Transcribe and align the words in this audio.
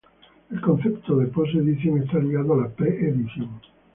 El 0.49 0.59
concepto 0.61 1.17
de 1.17 1.27
post 1.27 1.53
edición 1.53 2.01
está 2.01 2.17
ligado 2.17 2.55
a 2.55 2.57
la 2.57 2.69
pre 2.69 2.89
edición. 3.07 3.51